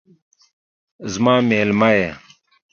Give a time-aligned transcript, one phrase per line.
[1.13, 2.09] زما میلمه یې